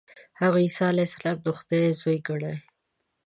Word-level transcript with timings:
هغوی 0.41 0.63
عیسی 0.65 0.83
علیه 0.91 1.07
السلام 1.09 1.37
د 1.45 1.47
خدای 1.57 1.83
زوی 1.99 2.17
ګڼي. 2.27 2.53